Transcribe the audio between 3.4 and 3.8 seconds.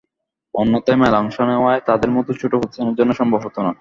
হতো না।